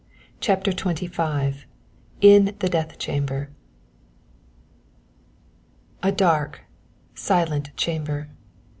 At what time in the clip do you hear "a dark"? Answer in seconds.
6.01-6.61